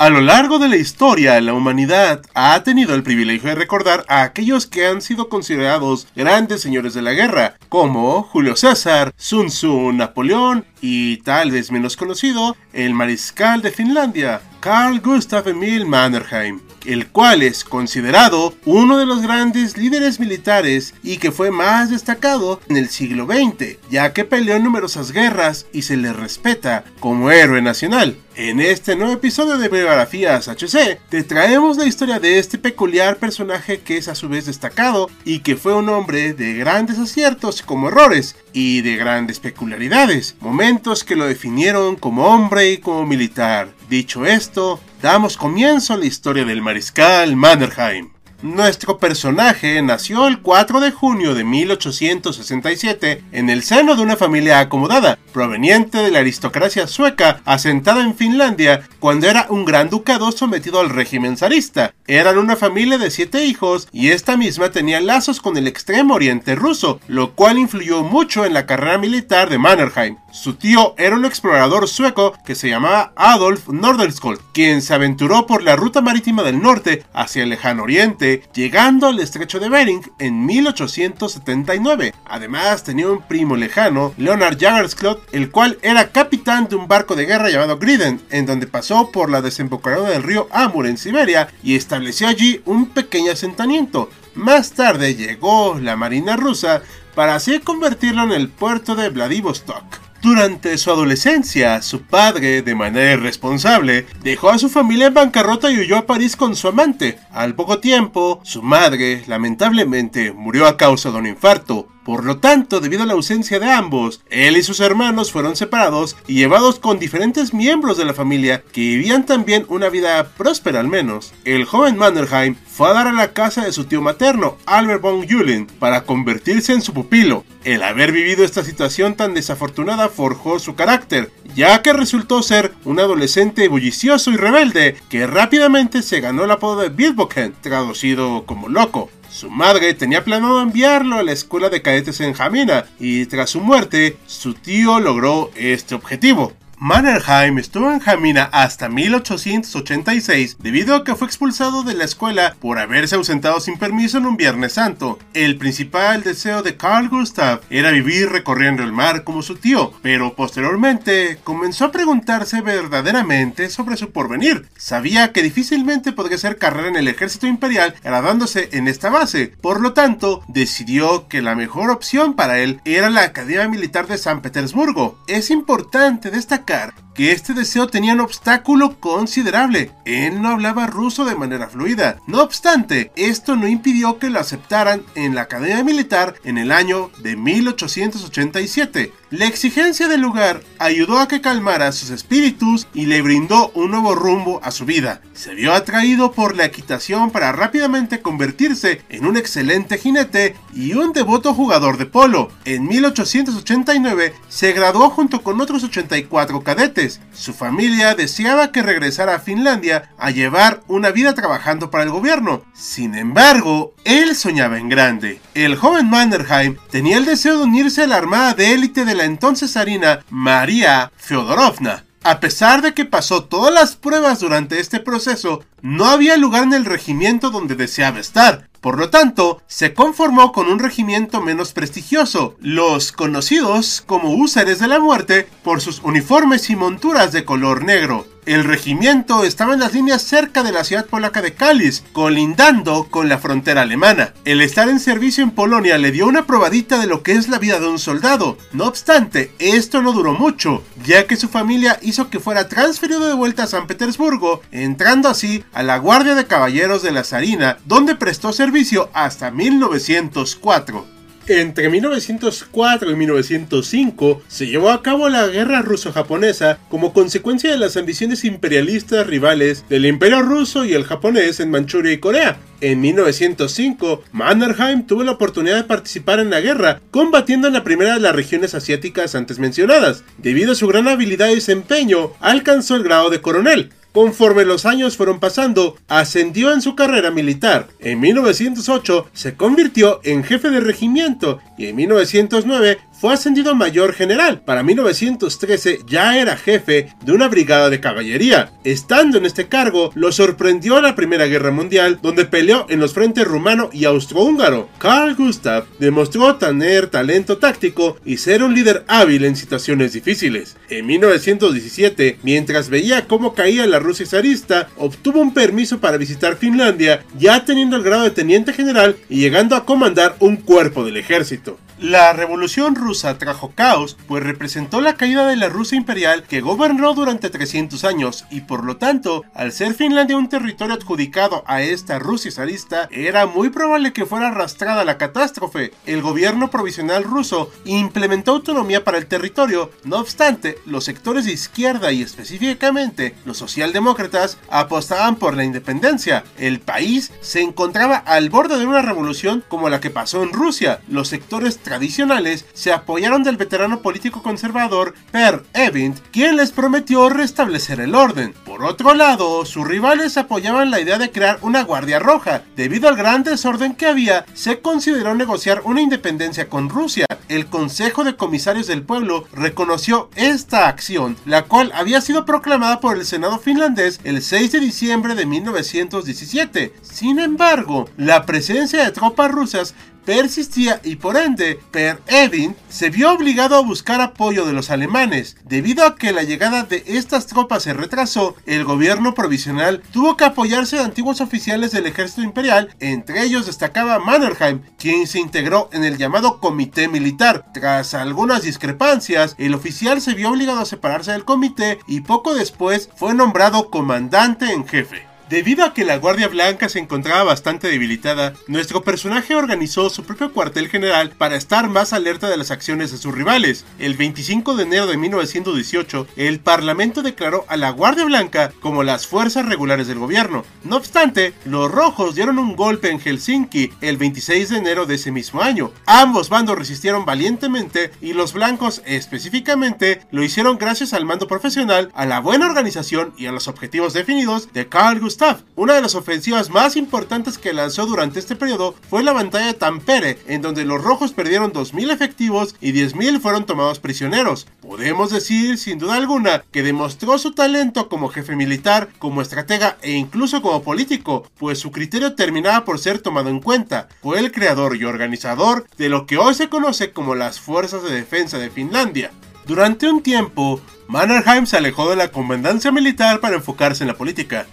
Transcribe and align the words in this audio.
A 0.00 0.10
lo 0.10 0.20
largo 0.20 0.60
de 0.60 0.68
la 0.68 0.76
historia, 0.76 1.40
la 1.40 1.54
humanidad 1.54 2.22
ha 2.32 2.62
tenido 2.62 2.94
el 2.94 3.02
privilegio 3.02 3.48
de 3.48 3.56
recordar 3.56 4.04
a 4.06 4.22
aquellos 4.22 4.68
que 4.68 4.86
han 4.86 5.02
sido 5.02 5.28
considerados 5.28 6.06
grandes 6.14 6.60
señores 6.60 6.94
de 6.94 7.02
la 7.02 7.14
guerra, 7.14 7.56
como 7.68 8.22
Julio 8.22 8.54
César, 8.54 9.12
Sun 9.16 9.48
Tzu, 9.48 9.90
Napoleón 9.92 10.64
y 10.80 11.16
tal 11.22 11.50
vez 11.50 11.72
menos 11.72 11.96
conocido, 11.96 12.56
el 12.72 12.94
mariscal 12.94 13.60
de 13.60 13.72
Finlandia, 13.72 14.40
Carl 14.60 15.00
Gustav 15.00 15.48
Emil 15.48 15.84
Mannerheim, 15.84 16.60
el 16.86 17.08
cual 17.08 17.42
es 17.42 17.64
considerado 17.64 18.54
uno 18.66 18.98
de 18.98 19.06
los 19.06 19.20
grandes 19.20 19.76
líderes 19.76 20.20
militares 20.20 20.94
y 21.02 21.16
que 21.16 21.32
fue 21.32 21.50
más 21.50 21.90
destacado 21.90 22.60
en 22.68 22.76
el 22.76 22.88
siglo 22.88 23.26
XX, 23.26 23.78
ya 23.90 24.12
que 24.12 24.24
peleó 24.24 24.54
en 24.54 24.62
numerosas 24.62 25.10
guerras 25.10 25.66
y 25.72 25.82
se 25.82 25.96
le 25.96 26.12
respeta 26.12 26.84
como 27.00 27.32
héroe 27.32 27.60
nacional. 27.62 28.16
En 28.38 28.60
este 28.60 28.94
nuevo 28.94 29.14
episodio 29.14 29.58
de 29.58 29.68
Biografías 29.68 30.46
HC, 30.46 31.00
te 31.08 31.24
traemos 31.24 31.76
la 31.76 31.86
historia 31.86 32.20
de 32.20 32.38
este 32.38 32.56
peculiar 32.56 33.16
personaje 33.16 33.80
que 33.80 33.96
es 33.96 34.06
a 34.06 34.14
su 34.14 34.28
vez 34.28 34.46
destacado 34.46 35.10
y 35.24 35.40
que 35.40 35.56
fue 35.56 35.74
un 35.74 35.88
hombre 35.88 36.34
de 36.34 36.54
grandes 36.54 37.00
aciertos 37.00 37.62
como 37.62 37.88
errores 37.88 38.36
y 38.52 38.82
de 38.82 38.94
grandes 38.94 39.40
peculiaridades, 39.40 40.36
momentos 40.38 41.02
que 41.02 41.16
lo 41.16 41.26
definieron 41.26 41.96
como 41.96 42.26
hombre 42.26 42.70
y 42.70 42.78
como 42.78 43.04
militar. 43.06 43.70
Dicho 43.90 44.24
esto, 44.24 44.78
damos 45.02 45.36
comienzo 45.36 45.94
a 45.94 45.96
la 45.96 46.06
historia 46.06 46.44
del 46.44 46.62
mariscal 46.62 47.34
Mannerheim. 47.34 48.10
Nuestro 48.40 48.98
personaje 48.98 49.82
nació 49.82 50.28
el 50.28 50.40
4 50.40 50.78
de 50.78 50.92
junio 50.92 51.34
de 51.34 51.42
1867 51.42 53.24
en 53.32 53.50
el 53.50 53.64
seno 53.64 53.96
de 53.96 54.02
una 54.02 54.14
familia 54.14 54.60
acomodada, 54.60 55.18
proveniente 55.32 55.98
de 55.98 56.12
la 56.12 56.20
aristocracia 56.20 56.86
sueca 56.86 57.40
asentada 57.44 58.04
en 58.04 58.14
Finlandia 58.14 58.88
cuando 59.00 59.28
era 59.28 59.46
un 59.48 59.64
gran 59.64 59.90
ducado 59.90 60.30
sometido 60.30 60.78
al 60.78 60.90
régimen 60.90 61.36
zarista. 61.36 61.94
Eran 62.06 62.38
una 62.38 62.54
familia 62.54 62.96
de 62.96 63.10
siete 63.10 63.44
hijos 63.44 63.88
y 63.90 64.10
esta 64.10 64.36
misma 64.36 64.70
tenía 64.70 65.00
lazos 65.00 65.40
con 65.40 65.56
el 65.56 65.66
extremo 65.66 66.14
oriente 66.14 66.54
ruso, 66.54 67.00
lo 67.08 67.32
cual 67.32 67.58
influyó 67.58 68.04
mucho 68.04 68.44
en 68.44 68.54
la 68.54 68.66
carrera 68.66 68.98
militar 68.98 69.50
de 69.50 69.58
Mannerheim. 69.58 70.16
Su 70.40 70.54
tío 70.54 70.94
era 70.98 71.16
un 71.16 71.24
explorador 71.24 71.88
sueco 71.88 72.32
que 72.44 72.54
se 72.54 72.68
llamaba 72.68 73.12
Adolf 73.16 73.66
Nordenskjöld, 73.70 74.38
quien 74.52 74.82
se 74.82 74.94
aventuró 74.94 75.48
por 75.48 75.64
la 75.64 75.74
ruta 75.74 76.00
marítima 76.00 76.44
del 76.44 76.62
norte 76.62 77.04
hacia 77.12 77.42
el 77.42 77.48
lejano 77.48 77.82
oriente 77.82 78.44
llegando 78.54 79.08
al 79.08 79.18
estrecho 79.18 79.58
de 79.58 79.68
Bering 79.68 80.08
en 80.20 80.46
1879. 80.46 82.14
Además, 82.24 82.84
tenía 82.84 83.10
un 83.10 83.20
primo 83.20 83.56
lejano, 83.56 84.14
Leonard 84.16 84.60
Jagersklot, 84.60 85.20
el 85.32 85.50
cual 85.50 85.76
era 85.82 86.12
capitán 86.12 86.68
de 86.68 86.76
un 86.76 86.86
barco 86.86 87.16
de 87.16 87.26
guerra 87.26 87.50
llamado 87.50 87.78
Griden, 87.78 88.22
en 88.30 88.46
donde 88.46 88.68
pasó 88.68 89.10
por 89.10 89.30
la 89.30 89.42
desembocadura 89.42 90.10
del 90.10 90.22
río 90.22 90.46
Amur 90.52 90.86
en 90.86 90.98
Siberia 90.98 91.48
y 91.64 91.74
estableció 91.74 92.28
allí 92.28 92.62
un 92.64 92.90
pequeño 92.90 93.32
asentamiento. 93.32 94.08
Más 94.36 94.70
tarde 94.70 95.16
llegó 95.16 95.80
la 95.80 95.96
marina 95.96 96.36
rusa 96.36 96.82
para 97.16 97.34
así 97.34 97.58
convertirlo 97.58 98.22
en 98.22 98.30
el 98.30 98.48
puerto 98.48 98.94
de 98.94 99.08
Vladivostok. 99.08 100.07
Durante 100.20 100.76
su 100.78 100.90
adolescencia, 100.90 101.80
su 101.80 102.02
padre, 102.02 102.62
de 102.62 102.74
manera 102.74 103.12
irresponsable, 103.12 104.04
dejó 104.22 104.50
a 104.50 104.58
su 104.58 104.68
familia 104.68 105.06
en 105.06 105.14
bancarrota 105.14 105.70
y 105.70 105.78
huyó 105.78 105.96
a 105.96 106.06
París 106.06 106.34
con 106.34 106.56
su 106.56 106.66
amante. 106.66 107.20
Al 107.30 107.54
poco 107.54 107.78
tiempo, 107.78 108.40
su 108.42 108.60
madre, 108.60 109.22
lamentablemente, 109.28 110.32
murió 110.32 110.66
a 110.66 110.76
causa 110.76 111.12
de 111.12 111.18
un 111.18 111.26
infarto. 111.26 111.86
Por 112.08 112.24
lo 112.24 112.38
tanto, 112.38 112.80
debido 112.80 113.02
a 113.02 113.06
la 113.06 113.12
ausencia 113.12 113.60
de 113.60 113.70
ambos, 113.70 114.22
él 114.30 114.56
y 114.56 114.62
sus 114.62 114.80
hermanos 114.80 115.30
fueron 115.30 115.56
separados 115.56 116.16
y 116.26 116.36
llevados 116.36 116.78
con 116.78 116.98
diferentes 116.98 117.52
miembros 117.52 117.98
de 117.98 118.06
la 118.06 118.14
familia 118.14 118.64
que 118.72 118.80
vivían 118.80 119.26
también 119.26 119.66
una 119.68 119.90
vida 119.90 120.26
próspera 120.38 120.80
al 120.80 120.88
menos. 120.88 121.34
El 121.44 121.66
joven 121.66 121.98
Mannerheim 121.98 122.56
fue 122.66 122.88
a 122.88 122.94
dar 122.94 123.08
a 123.08 123.12
la 123.12 123.34
casa 123.34 123.66
de 123.66 123.72
su 123.72 123.84
tío 123.84 124.00
materno, 124.00 124.56
Albert 124.64 125.02
von 125.02 125.28
Julin, 125.28 125.66
para 125.66 126.04
convertirse 126.04 126.72
en 126.72 126.80
su 126.80 126.94
pupilo. 126.94 127.44
El 127.64 127.82
haber 127.82 128.10
vivido 128.12 128.42
esta 128.42 128.64
situación 128.64 129.14
tan 129.14 129.34
desafortunada 129.34 130.08
forjó 130.08 130.58
su 130.60 130.76
carácter, 130.76 131.30
ya 131.54 131.82
que 131.82 131.92
resultó 131.92 132.42
ser 132.42 132.72
un 132.86 133.00
adolescente 133.00 133.68
bullicioso 133.68 134.30
y 134.30 134.36
rebelde 134.38 134.96
que 135.10 135.26
rápidamente 135.26 136.00
se 136.00 136.20
ganó 136.20 136.44
el 136.44 136.52
apodo 136.52 136.80
de 136.80 136.88
Bilboken, 136.88 137.54
traducido 137.60 138.46
como 138.46 138.70
loco. 138.70 139.10
Su 139.38 139.52
madre 139.52 139.94
tenía 139.94 140.24
planeado 140.24 140.60
enviarlo 140.60 141.16
a 141.16 141.22
la 141.22 141.30
escuela 141.30 141.68
de 141.68 141.80
cadetes 141.80 142.18
en 142.18 142.32
Jamina 142.32 142.86
y 142.98 143.26
tras 143.26 143.50
su 143.50 143.60
muerte, 143.60 144.16
su 144.26 144.54
tío 144.54 144.98
logró 144.98 145.52
este 145.54 145.94
objetivo. 145.94 146.54
Mannerheim 146.80 147.58
estuvo 147.58 147.90
en 147.90 147.98
Jamina 147.98 148.44
hasta 148.52 148.88
1886 148.88 150.58
debido 150.60 150.94
a 150.94 151.02
que 151.02 151.16
fue 151.16 151.26
expulsado 151.26 151.82
de 151.82 151.94
la 151.94 152.04
escuela 152.04 152.54
por 152.60 152.78
haberse 152.78 153.16
ausentado 153.16 153.58
sin 153.58 153.78
permiso 153.78 154.18
en 154.18 154.26
un 154.26 154.36
Viernes 154.36 154.74
Santo. 154.74 155.18
El 155.34 155.56
principal 155.56 156.22
deseo 156.22 156.62
de 156.62 156.76
Carl 156.76 157.08
Gustav 157.08 157.62
era 157.68 157.90
vivir 157.90 158.28
recorriendo 158.28 158.84
el 158.84 158.92
mar 158.92 159.24
como 159.24 159.42
su 159.42 159.56
tío, 159.56 159.92
pero 160.02 160.34
posteriormente 160.34 161.38
comenzó 161.42 161.86
a 161.86 161.92
preguntarse 161.92 162.60
verdaderamente 162.60 163.70
sobre 163.70 163.96
su 163.96 164.12
porvenir. 164.12 164.68
Sabía 164.76 165.32
que 165.32 165.42
difícilmente 165.42 166.12
podría 166.12 166.36
hacer 166.36 166.58
carrera 166.58 166.88
en 166.88 166.96
el 166.96 167.08
ejército 167.08 167.48
imperial 167.48 167.96
graduándose 168.04 168.68
en 168.70 168.86
esta 168.86 169.10
base, 169.10 169.52
por 169.60 169.80
lo 169.80 169.94
tanto 169.94 170.44
decidió 170.46 171.26
que 171.26 171.42
la 171.42 171.56
mejor 171.56 171.90
opción 171.90 172.34
para 172.34 172.60
él 172.60 172.80
era 172.84 173.10
la 173.10 173.22
Academia 173.22 173.68
Militar 173.68 174.06
de 174.06 174.16
San 174.16 174.42
Petersburgo. 174.42 175.18
Es 175.26 175.50
importante 175.50 176.30
destacar 176.30 176.67
sacar 176.68 177.07
que 177.18 177.32
este 177.32 177.52
deseo 177.52 177.88
tenía 177.88 178.12
un 178.12 178.20
obstáculo 178.20 179.00
considerable. 179.00 179.90
Él 180.04 180.40
no 180.40 180.50
hablaba 180.50 180.86
ruso 180.86 181.24
de 181.24 181.34
manera 181.34 181.68
fluida. 181.68 182.20
No 182.28 182.40
obstante, 182.40 183.10
esto 183.16 183.56
no 183.56 183.66
impidió 183.66 184.20
que 184.20 184.30
lo 184.30 184.38
aceptaran 184.38 185.02
en 185.16 185.34
la 185.34 185.42
Academia 185.42 185.82
Militar 185.82 186.34
en 186.44 186.58
el 186.58 186.70
año 186.70 187.10
de 187.18 187.34
1887. 187.34 189.12
La 189.30 189.46
exigencia 189.46 190.06
del 190.06 190.20
lugar 190.20 190.62
ayudó 190.78 191.18
a 191.18 191.26
que 191.28 191.40
calmara 191.40 191.90
sus 191.90 192.10
espíritus 192.10 192.86
y 192.94 193.06
le 193.06 193.20
brindó 193.20 193.72
un 193.74 193.90
nuevo 193.90 194.14
rumbo 194.14 194.60
a 194.62 194.70
su 194.70 194.86
vida. 194.86 195.20
Se 195.34 195.54
vio 195.54 195.74
atraído 195.74 196.32
por 196.32 196.56
la 196.56 196.64
equitación 196.64 197.30
para 197.30 197.52
rápidamente 197.52 198.22
convertirse 198.22 199.02
en 199.08 199.26
un 199.26 199.36
excelente 199.36 199.98
jinete 199.98 200.56
y 200.72 200.94
un 200.94 201.12
devoto 201.12 201.52
jugador 201.52 201.98
de 201.98 202.06
polo. 202.06 202.50
En 202.64 202.86
1889 202.86 204.34
se 204.48 204.72
graduó 204.72 205.10
junto 205.10 205.42
con 205.42 205.60
otros 205.60 205.84
84 205.84 206.62
cadetes. 206.62 207.07
Su 207.32 207.54
familia 207.54 208.14
deseaba 208.14 208.72
que 208.72 208.82
regresara 208.82 209.34
a 209.34 209.40
Finlandia 209.40 210.10
a 210.18 210.30
llevar 210.30 210.82
una 210.88 211.10
vida 211.10 211.34
trabajando 211.34 211.90
para 211.90 212.04
el 212.04 212.10
gobierno. 212.10 212.62
Sin 212.74 213.14
embargo, 213.14 213.94
él 214.04 214.36
soñaba 214.36 214.78
en 214.78 214.88
grande. 214.88 215.40
El 215.54 215.76
joven 215.76 216.08
Mannerheim 216.08 216.76
tenía 216.90 217.18
el 217.18 217.24
deseo 217.24 217.58
de 217.58 217.64
unirse 217.64 218.02
a 218.02 218.06
la 218.06 218.16
armada 218.16 218.54
de 218.54 218.72
élite 218.72 219.04
de 219.04 219.14
la 219.14 219.24
entonces 219.24 219.72
zarina 219.72 220.20
María 220.30 221.10
Feodorovna. 221.16 222.04
A 222.24 222.40
pesar 222.40 222.82
de 222.82 222.94
que 222.94 223.04
pasó 223.04 223.44
todas 223.44 223.72
las 223.72 223.96
pruebas 223.96 224.40
durante 224.40 224.80
este 224.80 225.00
proceso, 225.00 225.64
no 225.82 226.06
había 226.06 226.36
lugar 226.36 226.64
en 226.64 226.74
el 226.74 226.84
regimiento 226.84 227.50
donde 227.50 227.76
deseaba 227.76 228.18
estar. 228.18 228.68
Por 228.88 228.98
lo 228.98 229.10
tanto, 229.10 229.60
se 229.66 229.92
conformó 229.92 230.50
con 230.50 230.66
un 230.66 230.78
regimiento 230.78 231.42
menos 231.42 231.74
prestigioso, 231.74 232.56
los 232.58 233.12
conocidos 233.12 234.02
como 234.06 234.30
húsares 234.30 234.78
de 234.78 234.88
la 234.88 234.98
muerte 234.98 235.46
por 235.62 235.82
sus 235.82 236.00
uniformes 236.02 236.70
y 236.70 236.74
monturas 236.74 237.32
de 237.32 237.44
color 237.44 237.84
negro. 237.84 238.24
El 238.48 238.64
regimiento 238.64 239.44
estaba 239.44 239.74
en 239.74 239.80
las 239.80 239.92
líneas 239.92 240.22
cerca 240.22 240.62
de 240.62 240.72
la 240.72 240.82
ciudad 240.82 241.04
polaca 241.04 241.42
de 241.42 241.52
Kalisz, 241.52 242.02
colindando 242.14 243.08
con 243.10 243.28
la 243.28 243.36
frontera 243.36 243.82
alemana. 243.82 244.32
El 244.46 244.62
estar 244.62 244.88
en 244.88 245.00
servicio 245.00 245.44
en 245.44 245.50
Polonia 245.50 245.98
le 245.98 246.12
dio 246.12 246.26
una 246.26 246.46
probadita 246.46 246.96
de 246.96 247.06
lo 247.06 247.22
que 247.22 247.32
es 247.32 247.50
la 247.50 247.58
vida 247.58 247.78
de 247.78 247.88
un 247.88 247.98
soldado. 247.98 248.56
No 248.72 248.86
obstante, 248.86 249.52
esto 249.58 250.00
no 250.00 250.14
duró 250.14 250.32
mucho, 250.32 250.82
ya 251.04 251.26
que 251.26 251.36
su 251.36 251.48
familia 251.48 251.98
hizo 252.00 252.30
que 252.30 252.40
fuera 252.40 252.68
transferido 252.68 253.28
de 253.28 253.34
vuelta 253.34 253.64
a 253.64 253.66
San 253.66 253.86
Petersburgo, 253.86 254.62
entrando 254.72 255.28
así 255.28 255.62
a 255.74 255.82
la 255.82 255.98
Guardia 255.98 256.34
de 256.34 256.46
Caballeros 256.46 257.02
de 257.02 257.12
la 257.12 257.24
Zarina, 257.24 257.76
donde 257.84 258.14
prestó 258.14 258.54
servicio 258.54 258.77
hasta 259.12 259.50
1904. 259.50 261.18
Entre 261.48 261.88
1904 261.88 263.10
y 263.10 263.16
1905 263.16 264.42
se 264.48 264.66
llevó 264.66 264.90
a 264.90 265.02
cabo 265.02 265.28
la 265.30 265.46
guerra 265.46 265.80
ruso-japonesa 265.80 266.78
como 266.90 267.14
consecuencia 267.14 267.70
de 267.70 267.78
las 267.78 267.96
ambiciones 267.96 268.44
imperialistas 268.44 269.26
rivales 269.26 269.84
del 269.88 270.04
imperio 270.04 270.42
ruso 270.42 270.84
y 270.84 270.92
el 270.92 271.04
japonés 271.04 271.58
en 271.60 271.70
Manchuria 271.70 272.12
y 272.12 272.18
Corea. 272.18 272.58
En 272.82 273.00
1905, 273.00 274.22
Mannerheim 274.30 275.06
tuvo 275.06 275.24
la 275.24 275.32
oportunidad 275.32 275.76
de 275.76 275.84
participar 275.84 276.38
en 276.38 276.50
la 276.50 276.60
guerra, 276.60 277.00
combatiendo 277.10 277.66
en 277.66 277.74
la 277.74 277.82
primera 277.82 278.14
de 278.14 278.20
las 278.20 278.36
regiones 278.36 278.74
asiáticas 278.74 279.34
antes 279.34 279.58
mencionadas. 279.58 280.22
Debido 280.36 280.72
a 280.72 280.76
su 280.76 280.86
gran 280.86 281.08
habilidad 281.08 281.48
y 281.48 281.56
desempeño, 281.56 282.32
alcanzó 282.40 282.94
el 282.94 283.02
grado 283.02 283.30
de 283.30 283.40
coronel. 283.40 283.90
Conforme 284.12 284.64
los 284.64 284.86
años 284.86 285.16
fueron 285.16 285.38
pasando, 285.38 285.96
ascendió 286.08 286.72
en 286.72 286.82
su 286.82 286.96
carrera 286.96 287.30
militar. 287.30 287.88
En 288.00 288.20
1908 288.20 289.28
se 289.32 289.54
convirtió 289.54 290.20
en 290.24 290.44
jefe 290.44 290.70
de 290.70 290.80
regimiento 290.80 291.60
y 291.76 291.86
en 291.86 291.96
1909 291.96 292.98
fue 293.20 293.34
ascendido 293.34 293.72
a 293.72 293.74
mayor 293.74 294.12
general. 294.12 294.60
Para 294.60 294.82
1913 294.82 296.00
ya 296.06 296.38
era 296.38 296.56
jefe 296.56 297.08
de 297.24 297.32
una 297.32 297.48
brigada 297.48 297.90
de 297.90 298.00
caballería. 298.00 298.70
Estando 298.84 299.38
en 299.38 299.46
este 299.46 299.66
cargo, 299.66 300.12
lo 300.14 300.30
sorprendió 300.30 301.00
la 301.00 301.16
Primera 301.16 301.46
Guerra 301.46 301.72
Mundial, 301.72 302.20
donde 302.22 302.44
peleó 302.44 302.86
en 302.88 303.00
los 303.00 303.14
frentes 303.14 303.44
rumano 303.44 303.90
y 303.92 304.04
austrohúngaro. 304.04 304.88
Carl 304.98 305.34
Gustav 305.34 305.86
demostró 305.98 306.56
tener 306.56 307.08
talento 307.08 307.58
táctico 307.58 308.16
y 308.24 308.36
ser 308.36 308.62
un 308.62 308.74
líder 308.74 309.04
hábil 309.08 309.44
en 309.44 309.56
situaciones 309.56 310.12
difíciles. 310.12 310.76
En 310.88 311.06
1917, 311.06 312.38
mientras 312.42 312.88
veía 312.88 313.26
cómo 313.26 313.54
caía 313.54 313.86
la 313.86 313.98
Rusia 313.98 314.26
zarista, 314.26 314.88
obtuvo 314.96 315.40
un 315.40 315.52
permiso 315.52 315.98
para 315.98 316.18
visitar 316.18 316.56
Finlandia, 316.56 317.24
ya 317.36 317.64
teniendo 317.64 317.96
el 317.96 318.02
grado 318.02 318.22
de 318.24 318.30
teniente 318.30 318.72
general 318.72 319.16
y 319.28 319.40
llegando 319.40 319.74
a 319.74 319.84
comandar 319.84 320.36
un 320.38 320.56
cuerpo 320.56 321.04
del 321.04 321.16
ejército. 321.16 321.78
La 322.00 322.32
revolución 322.32 322.94
rusa 322.94 323.38
trajo 323.38 323.72
caos, 323.74 324.16
pues 324.28 324.44
representó 324.44 325.00
la 325.00 325.16
caída 325.16 325.48
de 325.48 325.56
la 325.56 325.68
Rusia 325.68 325.98
imperial 325.98 326.44
que 326.44 326.60
gobernó 326.60 327.12
durante 327.12 327.50
300 327.50 328.04
años 328.04 328.44
y 328.52 328.60
por 328.60 328.84
lo 328.84 328.98
tanto, 328.98 329.44
al 329.52 329.72
ser 329.72 329.94
Finlandia 329.94 330.36
un 330.36 330.48
territorio 330.48 330.94
adjudicado 330.94 331.64
a 331.66 331.82
esta 331.82 332.20
Rusia 332.20 332.52
zarista, 332.52 333.08
era 333.10 333.46
muy 333.46 333.70
probable 333.70 334.12
que 334.12 334.26
fuera 334.26 334.46
arrastrada 334.46 335.04
la 335.04 335.18
catástrofe. 335.18 335.92
El 336.06 336.22
gobierno 336.22 336.70
provisional 336.70 337.24
ruso 337.24 337.72
implementó 337.84 338.52
autonomía 338.52 339.02
para 339.02 339.18
el 339.18 339.26
territorio, 339.26 339.90
no 340.04 340.18
obstante, 340.18 340.78
los 340.86 341.02
sectores 341.02 341.46
de 341.46 341.52
izquierda 341.52 342.12
y 342.12 342.22
específicamente 342.22 343.34
los 343.44 343.58
socialdemócratas 343.58 344.58
apostaban 344.70 345.34
por 345.34 345.56
la 345.56 345.64
independencia. 345.64 346.44
El 346.58 346.78
país 346.78 347.32
se 347.40 347.60
encontraba 347.60 348.18
al 348.18 348.50
borde 348.50 348.78
de 348.78 348.86
una 348.86 349.02
revolución 349.02 349.64
como 349.66 349.88
la 349.88 349.98
que 349.98 350.10
pasó 350.10 350.44
en 350.44 350.52
Rusia. 350.52 351.00
Los 351.08 351.26
sectores 351.26 351.78
tradicionales 351.88 352.66
se 352.74 352.92
apoyaron 352.92 353.42
del 353.42 353.56
veterano 353.56 354.02
político 354.02 354.42
conservador 354.42 355.14
Per 355.32 355.64
Evint, 355.72 356.18
quien 356.30 356.56
les 356.56 356.70
prometió 356.70 357.30
restablecer 357.30 357.98
el 358.00 358.14
orden. 358.14 358.52
Por 358.66 358.84
otro 358.84 359.14
lado, 359.14 359.64
sus 359.64 359.88
rivales 359.88 360.36
apoyaban 360.36 360.90
la 360.90 361.00
idea 361.00 361.16
de 361.16 361.30
crear 361.30 361.58
una 361.62 361.84
Guardia 361.84 362.18
Roja. 362.18 362.62
Debido 362.76 363.08
al 363.08 363.16
gran 363.16 363.42
desorden 363.42 363.94
que 363.94 364.06
había, 364.06 364.44
se 364.52 364.80
consideró 364.80 365.34
negociar 365.34 365.80
una 365.84 366.02
independencia 366.02 366.68
con 366.68 366.90
Rusia. 366.90 367.24
El 367.48 367.68
Consejo 367.68 368.22
de 368.22 368.36
Comisarios 368.36 368.86
del 368.86 369.02
Pueblo 369.02 369.48
reconoció 369.54 370.28
esta 370.36 370.88
acción, 370.88 371.38
la 371.46 371.62
cual 371.62 371.90
había 371.94 372.20
sido 372.20 372.44
proclamada 372.44 373.00
por 373.00 373.16
el 373.16 373.24
Senado 373.24 373.58
finlandés 373.58 374.20
el 374.24 374.42
6 374.42 374.72
de 374.72 374.80
diciembre 374.80 375.34
de 375.34 375.46
1917. 375.46 376.92
Sin 377.00 377.38
embargo, 377.38 378.10
la 378.18 378.44
presencia 378.44 379.02
de 379.02 379.10
tropas 379.10 379.50
rusas 379.50 379.94
persistía 380.28 381.00
y 381.04 381.16
por 381.16 381.38
ende 381.38 381.80
Per 381.90 382.20
Evin 382.26 382.76
se 382.90 383.08
vio 383.08 383.32
obligado 383.32 383.76
a 383.76 383.80
buscar 383.80 384.20
apoyo 384.20 384.66
de 384.66 384.74
los 384.74 384.90
alemanes. 384.90 385.56
Debido 385.64 386.04
a 386.04 386.16
que 386.16 386.34
la 386.34 386.42
llegada 386.42 386.82
de 386.82 387.02
estas 387.06 387.46
tropas 387.46 387.84
se 387.84 387.94
retrasó, 387.94 388.54
el 388.66 388.84
gobierno 388.84 389.32
provisional 389.32 390.02
tuvo 390.12 390.36
que 390.36 390.44
apoyarse 390.44 390.96
de 390.96 391.02
antiguos 391.02 391.40
oficiales 391.40 391.92
del 391.92 392.04
ejército 392.04 392.42
imperial, 392.42 392.94
entre 393.00 393.42
ellos 393.42 393.64
destacaba 393.64 394.18
Mannerheim, 394.18 394.82
quien 394.98 395.26
se 395.26 395.40
integró 395.40 395.88
en 395.94 396.04
el 396.04 396.18
llamado 396.18 396.60
comité 396.60 397.08
militar. 397.08 397.64
Tras 397.72 398.12
algunas 398.12 398.60
discrepancias, 398.60 399.54
el 399.56 399.72
oficial 399.72 400.20
se 400.20 400.34
vio 400.34 400.50
obligado 400.50 400.80
a 400.80 400.84
separarse 400.84 401.32
del 401.32 401.46
comité 401.46 402.00
y 402.06 402.20
poco 402.20 402.52
después 402.52 403.08
fue 403.16 403.32
nombrado 403.32 403.88
comandante 403.88 404.70
en 404.74 404.86
jefe. 404.86 405.27
Debido 405.48 405.86
a 405.86 405.94
que 405.94 406.04
la 406.04 406.18
Guardia 406.18 406.46
Blanca 406.48 406.90
se 406.90 406.98
encontraba 406.98 407.42
bastante 407.42 407.88
debilitada, 407.88 408.52
nuestro 408.66 409.02
personaje 409.02 409.54
organizó 409.54 410.10
su 410.10 410.24
propio 410.24 410.52
cuartel 410.52 410.88
general 410.88 411.30
para 411.38 411.56
estar 411.56 411.88
más 411.88 412.12
alerta 412.12 412.50
de 412.50 412.58
las 412.58 412.70
acciones 412.70 413.12
de 413.12 413.16
sus 413.16 413.34
rivales. 413.34 413.86
El 413.98 414.14
25 414.14 414.76
de 414.76 414.82
enero 414.82 415.06
de 415.06 415.16
1918, 415.16 416.26
el 416.36 416.60
Parlamento 416.60 417.22
declaró 417.22 417.64
a 417.68 417.78
la 417.78 417.88
Guardia 417.88 418.26
Blanca 418.26 418.72
como 418.80 419.04
las 419.04 419.26
fuerzas 419.26 419.64
regulares 419.64 420.06
del 420.06 420.18
gobierno. 420.18 420.66
No 420.84 420.96
obstante, 420.96 421.54
los 421.64 421.90
rojos 421.90 422.34
dieron 422.34 422.58
un 422.58 422.76
golpe 422.76 423.10
en 423.10 423.18
Helsinki 423.18 423.90
el 424.02 424.18
26 424.18 424.68
de 424.68 424.76
enero 424.76 425.06
de 425.06 425.14
ese 425.14 425.32
mismo 425.32 425.62
año. 425.62 425.92
Ambos 426.04 426.50
bandos 426.50 426.76
resistieron 426.76 427.24
valientemente 427.24 428.10
y 428.20 428.34
los 428.34 428.52
blancos 428.52 429.00
específicamente 429.06 430.20
lo 430.30 430.42
hicieron 430.42 430.76
gracias 430.76 431.14
al 431.14 431.24
mando 431.24 431.48
profesional, 431.48 432.10
a 432.14 432.26
la 432.26 432.40
buena 432.40 432.66
organización 432.66 433.32
y 433.38 433.46
a 433.46 433.52
los 433.52 433.66
objetivos 433.66 434.12
definidos 434.12 434.74
de 434.74 434.88
Carl 434.88 435.20
Gustav 435.20 435.37
una 435.76 435.94
de 435.94 436.00
las 436.00 436.16
ofensivas 436.16 436.68
más 436.70 436.96
importantes 436.96 437.58
que 437.58 437.72
lanzó 437.72 438.06
durante 438.06 438.40
este 438.40 438.56
periodo 438.56 438.94
fue 439.08 439.22
la 439.22 439.32
batalla 439.32 439.66
de 439.66 439.74
Tampere, 439.74 440.38
en 440.46 440.62
donde 440.62 440.84
los 440.84 441.02
rojos 441.02 441.32
perdieron 441.32 441.72
2.000 441.72 442.10
efectivos 442.10 442.74
y 442.80 442.92
10.000 442.92 443.40
fueron 443.40 443.64
tomados 443.64 444.00
prisioneros. 444.00 444.66
Podemos 444.80 445.30
decir, 445.30 445.78
sin 445.78 445.98
duda 445.98 446.16
alguna, 446.16 446.64
que 446.72 446.82
demostró 446.82 447.38
su 447.38 447.52
talento 447.52 448.08
como 448.08 448.30
jefe 448.30 448.56
militar, 448.56 449.10
como 449.18 449.40
estratega 449.40 449.96
e 450.02 450.12
incluso 450.12 450.60
como 450.60 450.82
político, 450.82 451.48
pues 451.56 451.78
su 451.78 451.92
criterio 451.92 452.34
terminaba 452.34 452.84
por 452.84 452.98
ser 452.98 453.20
tomado 453.20 453.48
en 453.48 453.60
cuenta. 453.60 454.08
Fue 454.22 454.40
el 454.40 454.50
creador 454.50 454.96
y 454.96 455.04
organizador 455.04 455.86
de 455.98 456.08
lo 456.08 456.26
que 456.26 456.38
hoy 456.38 456.54
se 456.54 456.68
conoce 456.68 457.12
como 457.12 457.36
las 457.36 457.60
Fuerzas 457.60 458.02
de 458.02 458.10
Defensa 458.10 458.58
de 458.58 458.70
Finlandia. 458.70 459.30
Durante 459.66 460.10
un 460.10 460.22
tiempo, 460.22 460.80
Mannerheim 461.08 461.66
se 461.66 461.76
alejó 461.76 462.08
de 462.08 462.16
la 462.16 462.32
comandancia 462.32 462.90
militar 462.90 463.40
para 463.40 463.56
enfocarse 463.56 464.02
en 464.02 464.08
la 464.08 464.16
política. 464.16 464.66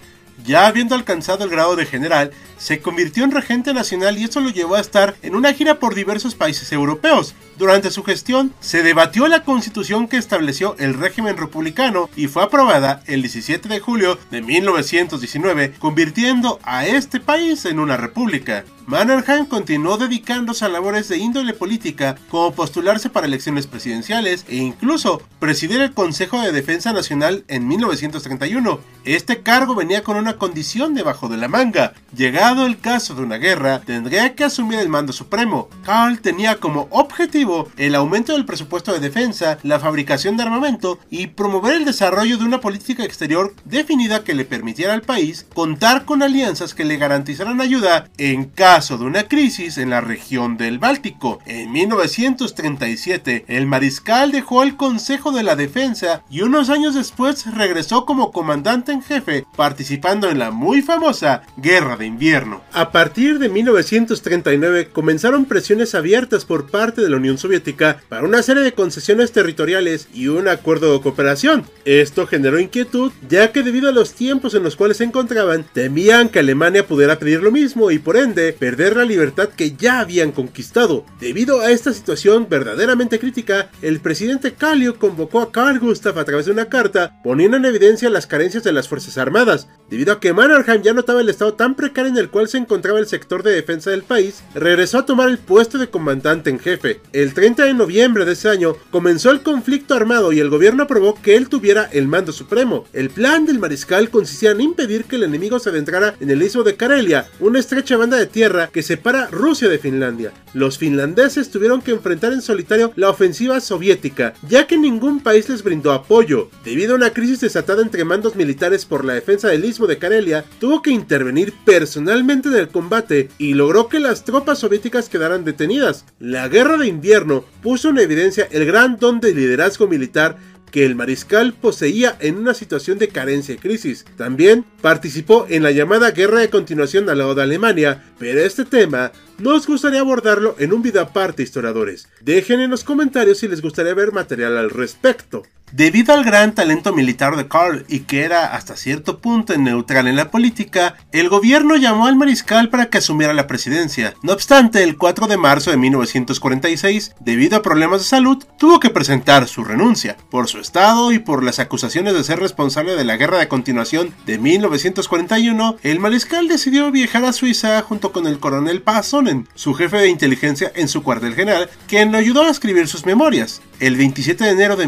Ya 0.46 0.66
habiendo 0.66 0.94
alcanzado 0.94 1.44
el 1.44 1.50
grado 1.50 1.74
de 1.74 1.86
general, 1.86 2.30
se 2.56 2.80
convirtió 2.80 3.24
en 3.24 3.32
regente 3.32 3.74
nacional 3.74 4.16
y 4.16 4.24
eso 4.24 4.40
lo 4.40 4.50
llevó 4.50 4.76
a 4.76 4.80
estar 4.80 5.16
en 5.22 5.34
una 5.34 5.52
gira 5.52 5.80
por 5.80 5.94
diversos 5.94 6.36
países 6.36 6.70
europeos. 6.70 7.34
Durante 7.58 7.90
su 7.90 8.04
gestión, 8.04 8.52
se 8.60 8.84
debatió 8.84 9.26
la 9.26 9.42
constitución 9.42 10.06
que 10.06 10.18
estableció 10.18 10.76
el 10.78 10.94
régimen 10.94 11.36
republicano 11.36 12.08
y 12.14 12.28
fue 12.28 12.44
aprobada 12.44 13.02
el 13.06 13.22
17 13.22 13.68
de 13.68 13.80
julio 13.80 14.18
de 14.30 14.40
1919, 14.40 15.74
convirtiendo 15.80 16.60
a 16.62 16.86
este 16.86 17.18
país 17.18 17.64
en 17.64 17.80
una 17.80 17.96
república. 17.96 18.64
Mannerheim 18.86 19.46
continuó 19.46 19.98
dedicándose 19.98 20.64
a 20.64 20.68
labores 20.68 21.08
de 21.08 21.18
índole 21.18 21.52
política, 21.54 22.14
como 22.30 22.52
postularse 22.52 23.10
para 23.10 23.26
elecciones 23.26 23.66
presidenciales 23.66 24.44
e 24.48 24.56
incluso 24.58 25.20
presidir 25.40 25.80
el 25.80 25.92
Consejo 25.92 26.40
de 26.40 26.52
Defensa 26.52 26.92
Nacional 26.92 27.44
en 27.48 27.66
1931. 27.66 28.78
Este 29.04 29.42
cargo 29.42 29.74
venía 29.74 30.04
con 30.04 30.16
una 30.16 30.36
condición 30.36 30.94
debajo 30.94 31.28
de 31.28 31.36
la 31.36 31.48
manga. 31.48 31.94
Llegado 32.16 32.64
el 32.64 32.78
caso 32.78 33.16
de 33.16 33.22
una 33.22 33.38
guerra, 33.38 33.80
tendría 33.80 34.36
que 34.36 34.44
asumir 34.44 34.78
el 34.78 34.88
mando 34.88 35.12
supremo. 35.12 35.68
Karl 35.84 36.20
tenía 36.20 36.58
como 36.60 36.86
objetivo 36.90 37.68
el 37.76 37.96
aumento 37.96 38.34
del 38.34 38.46
presupuesto 38.46 38.92
de 38.92 39.00
defensa, 39.00 39.58
la 39.64 39.80
fabricación 39.80 40.36
de 40.36 40.44
armamento 40.44 41.00
y 41.10 41.26
promover 41.26 41.74
el 41.74 41.84
desarrollo 41.84 42.38
de 42.38 42.44
una 42.44 42.60
política 42.60 43.02
exterior 43.02 43.52
definida 43.64 44.22
que 44.22 44.34
le 44.34 44.44
permitiera 44.44 44.94
al 44.94 45.02
país 45.02 45.44
contar 45.54 46.04
con 46.04 46.22
alianzas 46.22 46.72
que 46.72 46.84
le 46.84 46.98
garantizaran 46.98 47.60
ayuda 47.60 48.08
en 48.16 48.44
caso 48.44 48.75
de 48.76 49.04
una 49.04 49.26
crisis 49.26 49.78
en 49.78 49.88
la 49.88 50.02
región 50.02 50.58
del 50.58 50.78
Báltico. 50.78 51.38
En 51.46 51.72
1937, 51.72 53.46
el 53.48 53.64
mariscal 53.64 54.32
dejó 54.32 54.62
el 54.62 54.76
Consejo 54.76 55.32
de 55.32 55.42
la 55.42 55.56
Defensa 55.56 56.22
y 56.28 56.42
unos 56.42 56.68
años 56.68 56.94
después 56.94 57.46
regresó 57.54 58.04
como 58.04 58.32
comandante 58.32 58.92
en 58.92 59.02
jefe, 59.02 59.46
participando 59.56 60.28
en 60.28 60.38
la 60.38 60.50
muy 60.50 60.82
famosa 60.82 61.40
Guerra 61.56 61.96
de 61.96 62.04
Invierno. 62.04 62.60
A 62.74 62.92
partir 62.92 63.38
de 63.38 63.48
1939 63.48 64.90
comenzaron 64.92 65.46
presiones 65.46 65.94
abiertas 65.94 66.44
por 66.44 66.70
parte 66.70 67.00
de 67.00 67.08
la 67.08 67.16
Unión 67.16 67.38
Soviética 67.38 68.02
para 68.10 68.26
una 68.26 68.42
serie 68.42 68.62
de 68.62 68.74
concesiones 68.74 69.32
territoriales 69.32 70.06
y 70.12 70.28
un 70.28 70.48
acuerdo 70.48 70.92
de 70.92 71.00
cooperación. 71.00 71.64
Esto 71.86 72.26
generó 72.26 72.60
inquietud, 72.60 73.10
ya 73.26 73.52
que 73.52 73.62
debido 73.62 73.88
a 73.88 73.92
los 73.92 74.12
tiempos 74.12 74.54
en 74.54 74.64
los 74.64 74.76
cuales 74.76 74.98
se 74.98 75.04
encontraban, 75.04 75.64
temían 75.72 76.28
que 76.28 76.40
Alemania 76.40 76.86
pudiera 76.86 77.18
pedir 77.18 77.40
lo 77.40 77.50
mismo 77.50 77.90
y 77.90 77.98
por 77.98 78.18
ende 78.18 78.52
perder 78.66 78.96
la 78.96 79.04
libertad 79.04 79.50
que 79.50 79.76
ya 79.76 80.00
habían 80.00 80.32
conquistado. 80.32 81.06
Debido 81.20 81.60
a 81.60 81.70
esta 81.70 81.92
situación 81.92 82.48
verdaderamente 82.50 83.20
crítica, 83.20 83.70
el 83.80 84.00
presidente 84.00 84.54
Calio 84.54 84.98
convocó 84.98 85.40
a 85.40 85.52
Carl 85.52 85.78
Gustav 85.78 86.18
a 86.18 86.24
través 86.24 86.46
de 86.46 86.50
una 86.50 86.68
carta 86.68 87.14
poniendo 87.22 87.56
en 87.56 87.64
evidencia 87.64 88.10
las 88.10 88.26
carencias 88.26 88.64
de 88.64 88.72
las 88.72 88.88
Fuerzas 88.88 89.18
Armadas, 89.18 89.68
debido 89.88 90.12
a 90.12 90.18
que 90.18 90.32
Mannerheim 90.32 90.82
ya 90.82 90.94
notaba 90.94 91.20
el 91.20 91.28
estado 91.28 91.54
tan 91.54 91.76
precario 91.76 92.10
en 92.10 92.18
el 92.18 92.28
cual 92.28 92.48
se 92.48 92.58
encontraba 92.58 92.98
el 92.98 93.06
sector 93.06 93.44
de 93.44 93.52
defensa 93.52 93.90
del 93.92 94.02
país, 94.02 94.42
regresó 94.52 94.98
a 94.98 95.06
tomar 95.06 95.28
el 95.28 95.38
puesto 95.38 95.78
de 95.78 95.88
comandante 95.88 96.50
en 96.50 96.58
jefe. 96.58 97.00
El 97.12 97.34
30 97.34 97.66
de 97.66 97.74
noviembre 97.74 98.24
de 98.24 98.32
ese 98.32 98.48
año 98.48 98.74
comenzó 98.90 99.30
el 99.30 99.42
conflicto 99.42 99.94
armado 99.94 100.32
y 100.32 100.40
el 100.40 100.50
gobierno 100.50 100.82
aprobó 100.82 101.22
que 101.22 101.36
él 101.36 101.48
tuviera 101.48 101.88
el 101.92 102.08
mando 102.08 102.32
supremo. 102.32 102.84
El 102.92 103.10
plan 103.10 103.46
del 103.46 103.60
mariscal 103.60 104.10
consistía 104.10 104.50
en 104.50 104.60
impedir 104.60 105.04
que 105.04 105.14
el 105.14 105.22
enemigo 105.22 105.60
se 105.60 105.70
adentrara 105.70 106.16
en 106.18 106.30
el 106.30 106.42
istmo 106.42 106.64
de 106.64 106.74
Karelia, 106.74 107.28
una 107.38 107.60
estrecha 107.60 107.96
banda 107.96 108.16
de 108.16 108.26
tierra 108.26 108.55
que 108.68 108.82
separa 108.82 109.28
Rusia 109.30 109.68
de 109.68 109.78
Finlandia. 109.78 110.32
Los 110.54 110.78
finlandeses 110.78 111.50
tuvieron 111.50 111.82
que 111.82 111.90
enfrentar 111.90 112.32
en 112.32 112.42
solitario 112.42 112.92
la 112.96 113.10
ofensiva 113.10 113.60
soviética, 113.60 114.34
ya 114.48 114.66
que 114.66 114.78
ningún 114.78 115.20
país 115.20 115.48
les 115.48 115.62
brindó 115.62 115.92
apoyo. 115.92 116.50
Debido 116.64 116.94
a 116.94 116.96
una 116.96 117.10
crisis 117.10 117.40
desatada 117.40 117.82
entre 117.82 118.04
mandos 118.04 118.36
militares 118.36 118.86
por 118.86 119.04
la 119.04 119.14
defensa 119.14 119.48
del 119.48 119.64
istmo 119.64 119.86
de 119.86 119.98
Karelia, 119.98 120.44
tuvo 120.58 120.82
que 120.82 120.90
intervenir 120.90 121.52
personalmente 121.64 122.48
en 122.48 122.56
el 122.56 122.68
combate 122.68 123.28
y 123.38 123.54
logró 123.54 123.88
que 123.88 124.00
las 124.00 124.24
tropas 124.24 124.58
soviéticas 124.60 125.08
quedaran 125.08 125.44
detenidas. 125.44 126.04
La 126.18 126.48
guerra 126.48 126.78
de 126.78 126.86
invierno 126.86 127.44
puso 127.62 127.90
en 127.90 127.98
evidencia 127.98 128.48
el 128.50 128.64
gran 128.64 128.96
don 128.98 129.20
de 129.20 129.34
liderazgo 129.34 129.86
militar 129.86 130.38
que 130.70 130.84
el 130.84 130.94
mariscal 130.94 131.54
poseía 131.54 132.16
en 132.20 132.36
una 132.36 132.54
situación 132.54 132.98
de 132.98 133.08
carencia 133.08 133.54
y 133.54 133.58
crisis. 133.58 134.04
También 134.16 134.64
participó 134.80 135.46
en 135.48 135.62
la 135.62 135.70
llamada 135.70 136.10
guerra 136.10 136.40
de 136.40 136.50
continuación 136.50 137.08
al 137.08 137.18
lado 137.18 137.34
de 137.34 137.42
Alemania, 137.42 138.04
pero 138.18 138.40
este 138.40 138.64
tema 138.64 139.12
nos 139.38 139.66
gustaría 139.66 140.00
abordarlo 140.00 140.56
en 140.58 140.72
un 140.72 140.82
video 140.82 141.02
aparte, 141.02 141.42
historiadores. 141.42 142.08
Dejen 142.20 142.60
en 142.60 142.70
los 142.70 142.84
comentarios 142.84 143.38
si 143.38 143.48
les 143.48 143.62
gustaría 143.62 143.94
ver 143.94 144.12
material 144.12 144.56
al 144.56 144.70
respecto. 144.70 145.42
Debido 145.72 146.14
al 146.14 146.24
gran 146.24 146.54
talento 146.54 146.92
militar 146.92 147.36
de 147.36 147.48
Karl 147.48 147.84
y 147.88 148.00
que 148.00 148.22
era 148.22 148.54
hasta 148.54 148.76
cierto 148.76 149.18
punto 149.18 149.56
neutral 149.58 150.06
en 150.06 150.14
la 150.14 150.30
política, 150.30 150.94
el 151.10 151.28
gobierno 151.28 151.76
llamó 151.76 152.06
al 152.06 152.16
mariscal 152.16 152.70
para 152.70 152.86
que 152.86 152.98
asumiera 152.98 153.34
la 153.34 153.48
presidencia. 153.48 154.14
No 154.22 154.32
obstante, 154.32 154.84
el 154.84 154.96
4 154.96 155.26
de 155.26 155.36
marzo 155.36 155.72
de 155.72 155.76
1946, 155.76 157.16
debido 157.20 157.56
a 157.56 157.62
problemas 157.62 158.00
de 158.00 158.06
salud, 158.06 158.44
tuvo 158.58 158.78
que 158.78 158.90
presentar 158.90 159.48
su 159.48 159.64
renuncia. 159.64 160.16
Por 160.30 160.48
su 160.48 160.58
estado 160.58 161.10
y 161.10 161.18
por 161.18 161.42
las 161.42 161.58
acusaciones 161.58 162.14
de 162.14 162.22
ser 162.22 162.38
responsable 162.38 162.94
de 162.94 163.04
la 163.04 163.16
guerra 163.16 163.38
de 163.38 163.48
continuación 163.48 164.14
de 164.24 164.38
1941, 164.38 165.78
el 165.82 165.98
mariscal 165.98 166.46
decidió 166.46 166.90
viajar 166.92 167.24
a 167.24 167.32
Suiza 167.32 167.82
junto 167.82 168.12
con 168.12 168.26
el 168.28 168.38
coronel 168.38 168.82
Pasonen, 168.82 169.48
su 169.56 169.74
jefe 169.74 169.98
de 169.98 170.08
inteligencia 170.08 170.70
en 170.76 170.86
su 170.88 171.02
cuartel 171.02 171.34
general, 171.34 171.68
quien 171.88 172.12
lo 172.12 172.18
ayudó 172.18 172.44
a 172.44 172.50
escribir 172.50 172.86
sus 172.86 173.04
memorias. 173.04 173.62
El 173.80 173.96
27 173.96 174.44
de 174.44 174.50
enero 174.50 174.76
de 174.76 174.86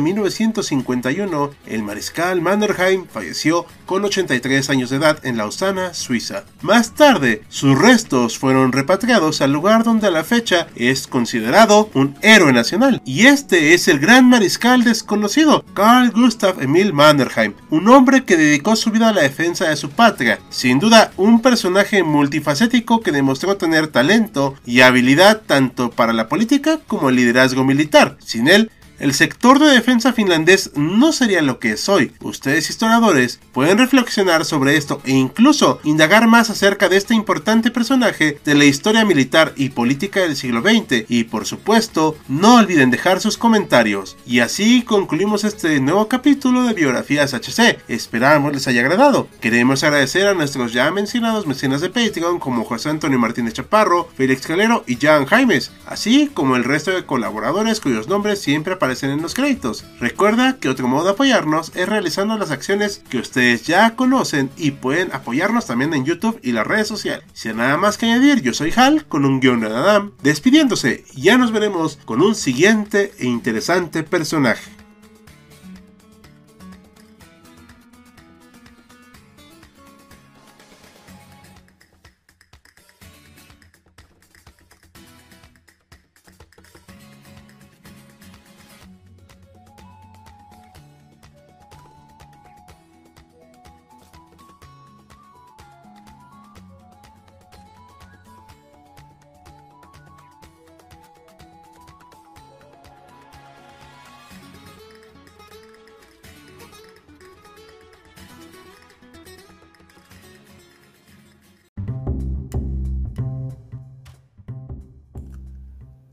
1951, 0.70 1.50
el 1.66 1.82
mariscal 1.82 2.40
Mannerheim 2.40 3.06
falleció 3.06 3.66
con 3.86 4.04
83 4.04 4.70
años 4.70 4.90
de 4.90 4.96
edad 4.96 5.24
en 5.24 5.36
Lausana, 5.36 5.94
Suiza. 5.94 6.44
Más 6.62 6.94
tarde, 6.94 7.42
sus 7.48 7.78
restos 7.78 8.38
fueron 8.38 8.72
repatriados 8.72 9.40
al 9.40 9.52
lugar 9.52 9.84
donde 9.84 10.08
a 10.08 10.10
la 10.10 10.24
fecha 10.24 10.66
es 10.74 11.06
considerado 11.06 11.88
un 11.94 12.16
héroe 12.22 12.52
nacional. 12.52 13.00
Y 13.04 13.26
este 13.26 13.74
es 13.74 13.88
el 13.88 13.98
gran 13.98 14.28
mariscal 14.28 14.84
desconocido, 14.84 15.64
Carl 15.74 16.10
Gustav 16.10 16.62
Emil 16.62 16.92
Mannerheim, 16.92 17.54
un 17.70 17.88
hombre 17.88 18.24
que 18.24 18.36
dedicó 18.36 18.76
su 18.76 18.90
vida 18.90 19.08
a 19.08 19.12
la 19.12 19.22
defensa 19.22 19.68
de 19.68 19.76
su 19.76 19.90
patria. 19.90 20.38
Sin 20.50 20.78
duda, 20.78 21.12
un 21.16 21.40
personaje 21.40 22.02
multifacético 22.02 23.00
que 23.00 23.12
demostró 23.12 23.56
tener 23.56 23.88
talento 23.88 24.54
y 24.66 24.80
habilidad 24.82 25.42
tanto 25.46 25.90
para 25.90 26.12
la 26.12 26.28
política 26.28 26.78
como 26.86 27.08
el 27.08 27.16
liderazgo 27.16 27.64
militar. 27.64 28.16
Sin 28.24 28.48
él, 28.48 28.70
el 28.98 29.14
sector 29.14 29.58
de 29.58 29.66
defensa 29.66 30.12
finlandés 30.12 30.72
no 30.74 31.12
sería 31.12 31.40
lo 31.40 31.58
que 31.58 31.72
es 31.72 31.88
hoy. 31.88 32.12
Ustedes 32.20 32.68
historiadores 32.68 33.40
pueden 33.52 33.78
reflexionar 33.78 34.44
sobre 34.44 34.76
esto 34.76 35.00
e 35.04 35.12
incluso 35.12 35.80
indagar 35.84 36.26
más 36.26 36.50
acerca 36.50 36.88
de 36.88 36.96
este 36.96 37.14
importante 37.14 37.70
personaje 37.70 38.40
de 38.44 38.54
la 38.54 38.64
historia 38.64 39.04
militar 39.04 39.52
y 39.56 39.68
política 39.68 40.20
del 40.20 40.36
siglo 40.36 40.62
XX 40.62 41.04
y 41.08 41.24
por 41.24 41.46
supuesto 41.46 42.16
no 42.28 42.56
olviden 42.56 42.90
dejar 42.90 43.20
sus 43.20 43.38
comentarios. 43.38 44.16
Y 44.26 44.40
así 44.40 44.82
concluimos 44.82 45.44
este 45.44 45.80
nuevo 45.80 46.08
capítulo 46.08 46.64
de 46.64 46.74
Biografías 46.74 47.34
HC. 47.34 47.78
Esperamos 47.88 48.52
les 48.52 48.66
haya 48.66 48.80
agradado. 48.80 49.28
Queremos 49.40 49.84
agradecer 49.84 50.26
a 50.26 50.34
nuestros 50.34 50.72
ya 50.72 50.90
mencionados 50.90 51.46
mecenas 51.46 51.80
de 51.80 51.90
Patreon 51.90 52.38
como 52.38 52.64
José 52.64 52.90
Antonio 52.90 53.18
Martínez 53.18 53.54
Chaparro, 53.54 54.08
Félix 54.16 54.46
Calero 54.46 54.82
y 54.86 54.96
Jan 54.96 55.26
Jaimes, 55.26 55.70
así 55.86 56.30
como 56.34 56.56
el 56.56 56.64
resto 56.64 56.90
de 56.90 57.06
colaboradores 57.06 57.80
cuyos 57.80 58.08
nombres 58.08 58.40
siempre 58.40 58.76
aparecen 58.88 59.10
en 59.10 59.20
los 59.20 59.34
créditos. 59.34 59.84
Recuerda 60.00 60.56
que 60.58 60.70
otro 60.70 60.88
modo 60.88 61.04
de 61.04 61.10
apoyarnos 61.10 61.72
es 61.74 61.86
realizando 61.86 62.38
las 62.38 62.50
acciones 62.50 63.02
que 63.10 63.18
ustedes 63.18 63.66
ya 63.66 63.96
conocen 63.96 64.48
y 64.56 64.70
pueden 64.70 65.12
apoyarnos 65.12 65.66
también 65.66 65.92
en 65.92 66.06
YouTube 66.06 66.40
y 66.42 66.52
las 66.52 66.66
redes 66.66 66.88
sociales. 66.88 67.22
Sin 67.34 67.58
nada 67.58 67.76
más 67.76 67.98
que 67.98 68.06
añadir, 68.06 68.40
yo 68.40 68.54
soy 68.54 68.72
Hal 68.74 69.04
con 69.04 69.26
un 69.26 69.40
guion 69.40 69.60
de 69.60 69.66
Adam, 69.66 70.12
despidiéndose. 70.22 71.04
Ya 71.14 71.36
nos 71.36 71.52
veremos 71.52 71.98
con 72.06 72.22
un 72.22 72.34
siguiente 72.34 73.12
e 73.18 73.26
interesante 73.26 74.04
personaje. 74.04 74.77